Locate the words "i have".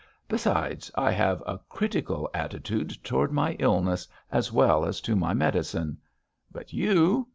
0.95-1.41